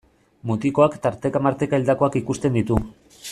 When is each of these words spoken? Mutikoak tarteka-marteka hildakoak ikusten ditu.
Mutikoak 0.51 0.95
tarteka-marteka 1.03 1.81
hildakoak 1.81 2.19
ikusten 2.23 2.59
ditu. 2.61 2.81